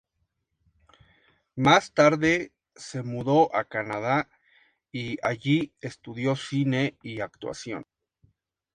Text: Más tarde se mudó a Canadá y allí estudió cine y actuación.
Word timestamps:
Más 1.57 1.93
tarde 1.93 2.53
se 2.75 3.03
mudó 3.03 3.55
a 3.55 3.65
Canadá 3.65 4.29
y 4.91 5.19
allí 5.21 5.75
estudió 5.79 6.35
cine 6.35 6.97
y 7.03 7.19
actuación. 7.19 7.85